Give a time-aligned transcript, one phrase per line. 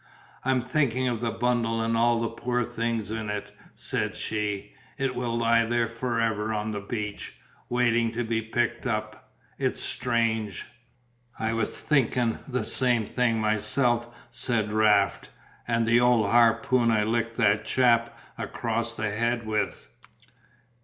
[0.43, 5.13] "I'm thinking of the bundle and all the poor things in it," said she, "it
[5.13, 7.35] will lie there forever on the beach,
[7.69, 10.65] waiting to be picked up it's strange."
[11.37, 15.29] "I was thinkin' the same thing myself," said Raft,
[15.67, 19.85] "and the old harpoon I licked that chap across the head with."